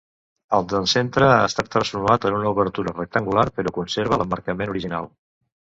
El 0.59 0.63
del 0.71 0.87
centre 0.93 1.27
ha 1.33 1.43
estat 1.51 1.69
transformat 1.77 2.27
en 2.31 2.39
una 2.39 2.55
obertura 2.57 2.97
rectangular, 2.99 3.47
però 3.61 3.79
conserva 3.81 4.23
l'emmarcament 4.23 4.77
original. 4.79 5.17